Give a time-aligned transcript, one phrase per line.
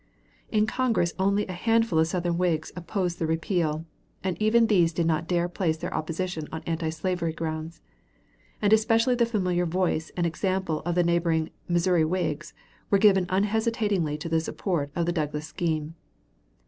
[0.51, 3.85] In Congress only a little handful of Southern Whigs opposed the repeal,
[4.23, 7.81] and even these did not dare place their opposition on antislavery grounds.
[8.63, 12.55] And especially the familiar voice and example of the neighboring Missouri Whigs
[12.89, 15.93] were given unhesitatingly to the support of the Douglas scheme.